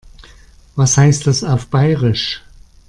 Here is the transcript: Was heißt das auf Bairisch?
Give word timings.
Was 0.75 0.97
heißt 0.97 1.27
das 1.27 1.43
auf 1.43 1.67
Bairisch? 1.67 2.41